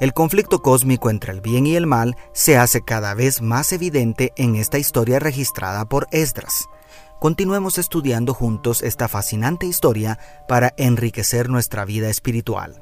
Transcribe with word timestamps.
el 0.00 0.12
conflicto 0.12 0.62
cósmico 0.62 1.10
entre 1.10 1.32
el 1.32 1.40
bien 1.40 1.66
y 1.66 1.74
el 1.74 1.86
mal 1.86 2.16
se 2.32 2.56
hace 2.56 2.82
cada 2.82 3.14
vez 3.14 3.42
más 3.42 3.72
evidente 3.72 4.32
en 4.36 4.54
esta 4.54 4.78
historia 4.78 5.18
registrada 5.18 5.84
por 5.86 6.06
Esdras. 6.12 6.68
Continuemos 7.18 7.78
estudiando 7.78 8.32
juntos 8.32 8.82
esta 8.82 9.08
fascinante 9.08 9.66
historia 9.66 10.18
para 10.46 10.72
enriquecer 10.76 11.48
nuestra 11.48 11.84
vida 11.84 12.08
espiritual. 12.08 12.80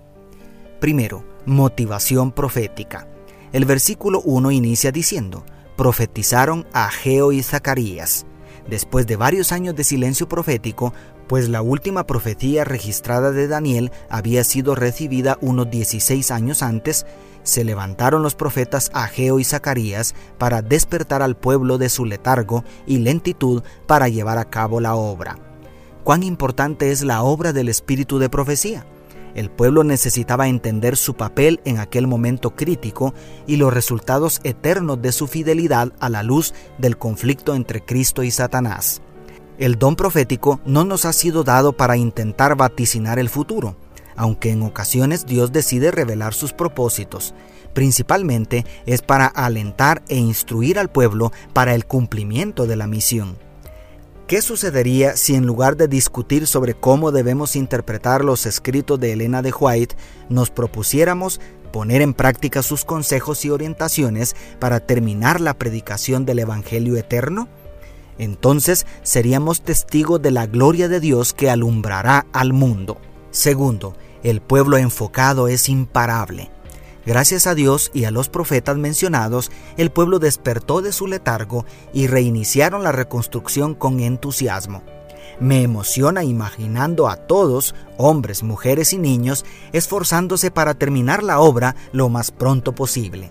Primero, 0.79 1.25
motivación 1.47 2.33
profética. 2.33 3.09
El 3.53 3.65
versículo 3.65 4.21
1 4.21 4.51
inicia 4.51 4.93
diciendo, 4.93 5.47
profetizaron 5.77 6.67
a 6.75 6.91
Geo 6.91 7.33
y 7.33 7.43
Zacarías. 7.43 8.27
Después 8.69 9.07
de 9.07 9.17
varios 9.17 9.53
años 9.53 9.75
de 9.75 9.85
silencio 9.85 10.29
profético, 10.29 10.93
pues 11.27 11.49
la 11.49 11.63
última 11.63 12.07
profecía 12.07 12.65
registrada 12.65 13.33
de 13.33 13.49
Daniel 13.49 13.93
había 14.09 14.45
sido 14.45 14.75
recibida 14.75 15.39
unos 15.41 15.71
16 15.71 16.31
años 16.31 16.63
antes, 16.63 17.07
se 17.43 17.65
levantaron 17.65 18.23
los 18.23 18.35
profetas 18.35 18.91
Ageo 18.93 19.39
y 19.39 19.45
Zacarías 19.45 20.15
para 20.37 20.63
despertar 20.63 21.23
al 21.23 21.37
pueblo 21.37 21.79
de 21.79 21.89
su 21.89 22.05
letargo 22.05 22.65
y 22.87 22.99
lentitud 22.99 23.63
para 23.87 24.09
llevar 24.09 24.39
a 24.39 24.47
cabo 24.47 24.81
la 24.81 24.97
obra. 24.97 25.39
¿Cuán 26.03 26.23
importante 26.23 26.91
es 26.91 27.03
la 27.03 27.23
obra 27.23 27.53
del 27.53 27.69
espíritu 27.69 28.19
de 28.19 28.29
profecía? 28.29 28.85
El 29.37 29.51
pueblo 29.51 29.85
necesitaba 29.85 30.49
entender 30.49 30.97
su 30.97 31.15
papel 31.15 31.61
en 31.65 31.79
aquel 31.79 32.07
momento 32.07 32.57
crítico 32.57 33.13
y 33.47 33.57
los 33.57 33.73
resultados 33.73 34.41
eternos 34.45 35.03
de 35.03 35.13
su 35.13 35.27
fidelidad 35.27 35.93
a 36.01 36.09
la 36.09 36.23
luz 36.23 36.55
del 36.79 36.97
conflicto 36.97 37.55
entre 37.55 37.85
Cristo 37.85 38.23
y 38.23 38.31
Satanás. 38.31 39.03
El 39.59 39.79
don 39.79 39.97
profético 39.97 40.61
no 40.67 40.85
nos 40.85 41.07
ha 41.07 41.15
sido 41.15 41.43
dado 41.43 41.73
para 41.73 41.97
intentar 41.97 42.57
vaticinar 42.57 43.19
el 43.19 43.31
futuro, 43.31 43.75
aunque 44.15 44.51
en 44.51 44.63
ocasiones 44.63 45.25
Dios 45.25 45.51
decide 45.51 45.91
revelar 45.91 46.35
sus 46.35 46.53
propósitos. 46.53 47.33
Principalmente 47.73 48.67
es 48.85 49.01
para 49.01 49.27
alentar 49.27 50.03
e 50.09 50.17
instruir 50.17 50.79
al 50.79 50.91
pueblo 50.91 51.33
para 51.55 51.75
el 51.75 51.87
cumplimiento 51.87 52.67
de 52.67 52.77
la 52.77 52.87
misión. 52.87 53.39
¿Qué 54.27 54.43
sucedería 54.43 55.17
si 55.17 55.37
en 55.37 55.47
lugar 55.47 55.77
de 55.77 55.89
discutir 55.89 56.47
sobre 56.47 56.75
cómo 56.75 57.11
debemos 57.11 57.57
interpretar 57.57 58.25
los 58.25 58.45
escritos 58.45 59.01
de 59.01 59.13
Elena 59.13 59.41
de 59.41 59.53
White, 59.53 59.97
nos 60.29 60.51
propusiéramos 60.51 61.41
poner 61.73 62.03
en 62.03 62.13
práctica 62.13 62.63
sus 62.63 62.85
consejos 62.85 63.45
y 63.45 63.51
orientaciones 63.51 64.37
para 64.59 64.81
terminar 64.81 65.41
la 65.41 65.55
predicación 65.55 66.27
del 66.27 66.41
Evangelio 66.41 66.97
eterno? 66.97 67.49
Entonces 68.19 68.87
seríamos 69.03 69.63
testigos 69.63 70.21
de 70.23 70.31
la 70.31 70.47
gloria 70.47 70.89
de 70.89 71.01
Dios 71.01 71.33
que 71.33 71.51
alumbrará 71.51 72.27
al 72.33 72.53
mundo. 72.53 72.99
Segundo, 73.31 73.95
el 74.23 74.41
pueblo 74.41 74.77
enfocado 74.77 75.49
es 75.49 75.69
imparable. 75.69 76.51
Gracias 77.05 77.47
a 77.47 77.55
Dios 77.55 77.93
y 77.95 78.05
a 78.05 78.11
los 78.11 78.29
profetas 78.29 78.77
mencionados, 78.77 79.53
el 79.77 79.91
pueblo 79.91 80.19
despertó 80.19 80.83
de 80.83 80.91
su 80.91 81.07
letargo 81.07 81.65
y 81.93 82.09
reiniciaron 82.09 82.83
la 82.83 82.91
reconstrucción 82.91 83.75
con 83.75 84.01
entusiasmo. 84.01 84.83
Me 85.39 85.63
emociona 85.63 86.25
imaginando 86.25 87.09
a 87.09 87.17
todos, 87.17 87.75
hombres, 87.99 88.43
mujeres 88.43 88.93
y 88.93 88.99
niños, 88.99 89.45
esforzándose 89.73 90.51
para 90.51 90.75
terminar 90.75 91.23
la 91.23 91.41
obra 91.41 91.77
lo 91.93 92.09
más 92.09 92.31
pronto 92.31 92.75
posible. 92.75 93.31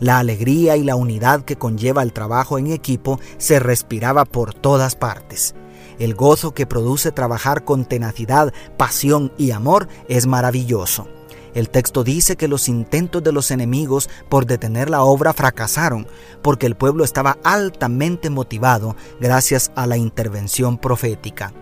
La 0.00 0.18
alegría 0.18 0.76
y 0.76 0.84
la 0.84 0.96
unidad 0.96 1.42
que 1.42 1.56
conlleva 1.56 2.02
el 2.02 2.12
trabajo 2.12 2.58
en 2.58 2.68
equipo 2.68 3.20
se 3.38 3.58
respiraba 3.58 4.24
por 4.24 4.54
todas 4.54 4.96
partes. 4.96 5.54
El 5.98 6.14
gozo 6.14 6.52
que 6.52 6.66
produce 6.66 7.12
trabajar 7.12 7.64
con 7.64 7.84
tenacidad, 7.84 8.52
pasión 8.76 9.32
y 9.38 9.52
amor 9.52 9.88
es 10.08 10.26
maravilloso. 10.26 11.06
El 11.54 11.70
texto 11.70 12.02
dice 12.02 12.34
que 12.34 12.48
los 12.48 12.68
intentos 12.68 13.22
de 13.22 13.30
los 13.30 13.52
enemigos 13.52 14.10
por 14.28 14.44
detener 14.44 14.90
la 14.90 15.04
obra 15.04 15.32
fracasaron, 15.32 16.08
porque 16.42 16.66
el 16.66 16.74
pueblo 16.74 17.04
estaba 17.04 17.38
altamente 17.44 18.28
motivado 18.28 18.96
gracias 19.20 19.70
a 19.76 19.86
la 19.86 19.96
intervención 19.96 20.78
profética. 20.78 21.52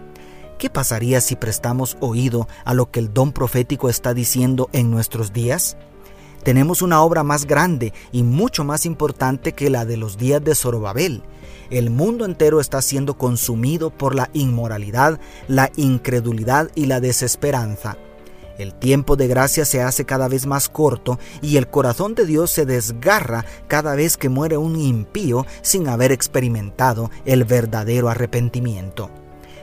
¿Qué 0.59 0.71
pasaría 0.71 1.21
si 1.21 1.37
prestamos 1.37 1.99
oído 2.01 2.49
a 2.65 2.73
lo 2.73 2.91
que 2.91 3.01
el 3.01 3.13
don 3.13 3.33
profético 3.33 3.91
está 3.91 4.15
diciendo 4.15 4.71
en 4.73 4.91
nuestros 4.91 5.33
días? 5.35 5.77
Tenemos 6.43 6.83
una 6.83 7.03
obra 7.03 7.23
más 7.23 7.47
grande 7.47 7.93
y 8.11 8.23
mucho 8.23 8.65
más 8.65 8.87
importante 8.87 9.53
que 9.53 9.71
la 9.71 9.85
de 9.85 9.97
los 9.97 10.19
días 10.19 10.43
de 10.43 10.55
Zorobabel. 10.55 11.23
El 11.71 11.91
mundo 11.91 12.25
entero 12.25 12.61
está 12.61 12.83
siendo 12.83 13.17
consumido 13.17 13.91
por 13.91 14.15
la 14.15 14.29
inmoralidad, 14.33 15.19
la 15.49 15.71
incredulidad 15.77 16.71
y 16.75 16.87
la 16.87 17.01
desesperanza. 17.01 17.97
El 18.59 18.75
tiempo 18.75 19.17
de 19.17 19.29
gracia 19.29 19.65
se 19.65 19.81
hace 19.81 20.05
cada 20.05 20.29
vez 20.29 20.47
más 20.47 20.69
corto 20.69 21.19
y 21.41 21.57
el 21.57 21.69
corazón 21.69 22.15
de 22.15 22.27
Dios 22.27 22.51
se 22.51 22.67
desgarra 22.67 23.47
cada 23.67 23.95
vez 23.95 24.17
que 24.17 24.29
muere 24.29 24.59
un 24.59 24.79
impío 24.79 25.47
sin 25.63 25.89
haber 25.89 26.13
experimentado 26.13 27.11
el 27.25 27.45
verdadero 27.45 28.09
arrepentimiento. 28.09 29.11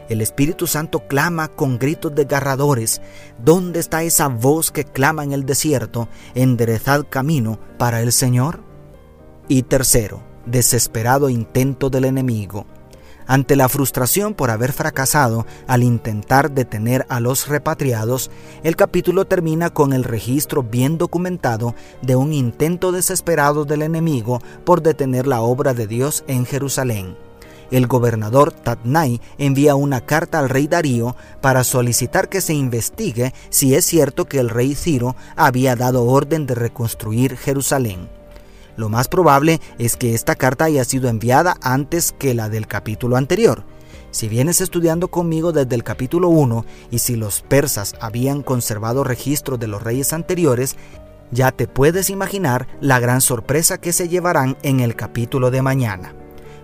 El 0.10 0.22
Espíritu 0.22 0.66
Santo 0.66 1.08
clama 1.08 1.50
con 1.50 1.78
gritos 1.78 2.16
desgarradores. 2.16 3.00
¿Dónde 3.38 3.80
está 3.80 4.02
esa 4.02 4.28
voz 4.28 4.72
que 4.72 4.84
clama 4.84 5.24
en 5.24 5.34
el 5.34 5.46
desierto? 5.46 6.10
Enderezad 6.34 7.06
camino 7.08 7.60
para 7.78 8.02
el 8.02 8.12
Señor. 8.12 8.62
Y 9.48 9.62
tercero, 9.64 10.24
desesperado 10.48 11.30
intento 11.30 11.92
del 11.92 12.06
enemigo. 12.06 12.66
Ante 13.28 13.56
la 13.56 13.70
frustración 13.70 14.34
por 14.34 14.50
haber 14.50 14.74
fracasado 14.74 15.46
al 15.68 15.84
intentar 15.84 16.50
detener 16.50 17.06
a 17.10 17.20
los 17.20 17.48
repatriados, 17.48 18.32
el 18.64 18.76
capítulo 18.76 19.26
termina 19.26 19.70
con 19.70 19.94
el 19.94 20.04
registro 20.04 20.64
bien 20.64 20.98
documentado 20.98 21.76
de 22.02 22.16
un 22.16 22.34
intento 22.34 22.92
desesperado 22.92 23.66
del 23.66 23.84
enemigo 23.84 24.42
por 24.66 24.82
detener 24.82 25.28
la 25.28 25.42
obra 25.42 25.76
de 25.76 25.86
Dios 25.86 26.24
en 26.28 26.48
Jerusalén 26.48 27.29
el 27.72 27.88
gobernador 27.88 28.52
Tatnai 28.52 29.22
envía 29.38 29.76
una 29.76 30.02
carta 30.02 30.40
al 30.40 30.50
rey 30.50 30.68
Darío 30.68 31.16
para 31.42 31.64
solicitar 31.64 32.30
que 32.30 32.42
se 32.42 32.54
investigue 32.54 33.34
si 33.50 33.76
es 33.76 33.86
cierto 33.86 34.26
que 34.26 34.40
el 34.40 34.50
rey 34.50 34.76
Ciro 34.76 35.16
había 35.36 35.76
dado 35.76 36.06
orden 36.06 36.46
de 36.46 36.56
reconstruir 36.56 37.38
Jerusalén. 37.38 38.10
Lo 38.76 38.90
más 38.90 39.08
probable 39.08 39.60
es 39.78 39.98
que 39.98 40.14
esta 40.14 40.36
carta 40.36 40.66
haya 40.66 40.86
sido 40.86 41.10
enviada 41.10 41.58
antes 41.62 42.14
que 42.18 42.34
la 42.34 42.50
del 42.50 42.66
capítulo 42.66 43.18
anterior. 43.18 43.64
Si 44.12 44.28
vienes 44.28 44.62
estudiando 44.62 45.10
conmigo 45.10 45.52
desde 45.52 45.76
el 45.76 45.84
capítulo 45.84 46.30
1 46.30 46.66
y 46.90 47.00
si 47.00 47.16
los 47.16 47.42
persas 47.42 47.94
habían 48.00 48.42
conservado 48.42 49.04
registro 49.04 49.58
de 49.58 49.68
los 49.68 49.84
reyes 49.84 50.14
anteriores, 50.14 50.78
ya 51.32 51.52
te 51.52 51.68
puedes 51.68 52.10
imaginar 52.10 52.68
la 52.82 53.00
gran 53.00 53.22
sorpresa 53.22 53.80
que 53.80 53.94
se 53.94 54.08
llevarán 54.08 54.58
en 54.64 54.80
el 54.80 54.96
capítulo 54.96 55.52
de 55.52 55.62
mañana. 55.62 56.16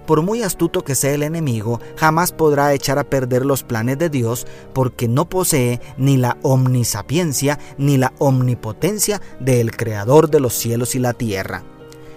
Por 0.06 0.22
muy 0.22 0.44
astuto 0.44 0.84
que 0.84 0.94
sea 0.94 1.14
el 1.14 1.24
enemigo, 1.24 1.80
jamás 1.96 2.32
podrá 2.32 2.74
echar 2.74 3.00
a 3.00 3.04
perder 3.04 3.46
los 3.46 3.64
planes 3.64 3.98
de 3.98 4.10
Dios 4.10 4.46
porque 4.74 5.08
no 5.08 5.28
posee 5.28 5.82
ni 5.98 6.18
la 6.18 6.38
omnisapiencia 6.44 7.58
ni 7.78 7.98
la 7.98 8.14
omnipotencia 8.20 9.20
del 9.40 9.76
Creador 9.76 10.30
de 10.30 10.40
los 10.40 10.54
cielos 10.54 10.94
y 10.96 11.00
la 11.00 11.14
tierra. 11.14 11.64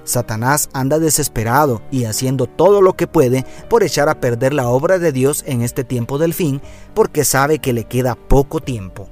Satanás 0.05 0.71
anda 0.73 0.99
desesperado 0.99 1.83
y 1.91 2.05
haciendo 2.05 2.47
todo 2.47 2.81
lo 2.81 2.95
que 2.95 3.07
puede 3.07 3.45
por 3.69 3.83
echar 3.83 4.09
a 4.09 4.21
perder 4.21 4.55
la 4.55 4.69
obra 4.69 4.99
de 4.99 5.13
Dios 5.13 5.45
en 5.47 5.61
este 5.63 5.85
tiempo 5.85 6.19
del 6.19 6.33
fin 6.33 6.63
porque 6.95 7.25
sabe 7.25 7.59
que 7.59 7.75
le 7.75 7.85
queda 7.85 8.15
poco 8.15 8.61
tiempo. 8.61 9.09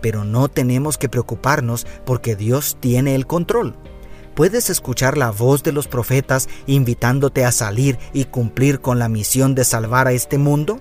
Pero 0.00 0.24
no 0.24 0.48
tenemos 0.48 0.98
que 0.98 1.08
preocuparnos 1.08 1.86
porque 2.04 2.36
Dios 2.36 2.76
tiene 2.80 3.16
el 3.16 3.26
control. 3.26 3.74
¿Puedes 4.34 4.70
escuchar 4.70 5.18
la 5.18 5.30
voz 5.30 5.62
de 5.62 5.72
los 5.72 5.88
profetas 5.88 6.48
invitándote 6.66 7.44
a 7.44 7.52
salir 7.52 7.98
y 8.12 8.24
cumplir 8.24 8.80
con 8.80 8.98
la 8.98 9.08
misión 9.08 9.54
de 9.54 9.64
salvar 9.64 10.06
a 10.06 10.12
este 10.12 10.38
mundo? 10.38 10.80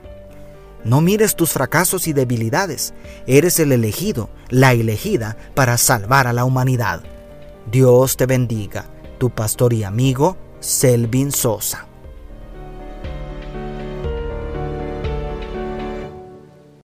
No 0.84 1.02
mires 1.02 1.36
tus 1.36 1.52
fracasos 1.52 2.08
y 2.08 2.14
debilidades. 2.14 2.94
Eres 3.28 3.60
el 3.60 3.72
elegido, 3.72 4.30
la 4.50 4.74
elegida 4.74 5.36
para 5.56 5.78
salvar 5.78 6.28
a 6.28 6.34
la 6.34 6.46
humanidad. 6.46 7.04
Dios 7.70 8.16
te 8.16 8.26
bendiga. 8.26 8.86
Tu 9.18 9.30
pastor 9.30 9.74
y 9.74 9.84
amigo, 9.84 10.38
Selvin 10.62 11.32
Sosa. 11.32 11.89